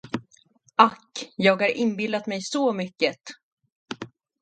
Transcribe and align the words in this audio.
Ack, 0.75 1.33
jag 1.35 1.61
har 1.61 1.67
inbillat 1.77 2.27
mig 2.27 2.41
så 2.41 2.73
mycket. 2.73 3.17